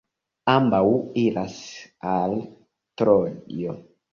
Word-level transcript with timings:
Ambaŭ 0.53 0.79
iras 1.25 1.59
al 2.15 2.35
Trojo. 3.03 3.79